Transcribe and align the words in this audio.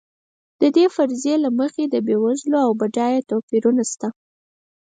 د 0.61 0.63
دې 0.75 0.85
فرضیې 0.95 1.35
له 1.43 1.49
مخې 1.59 1.83
د 1.89 1.95
بېوزلو 2.07 2.57
او 2.65 2.71
بډایو 2.79 3.25
توپیرونه 3.29 3.83
شته. 3.91 4.07